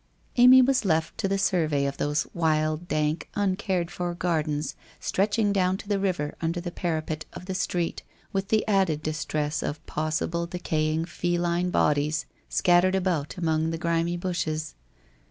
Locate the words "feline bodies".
11.05-12.25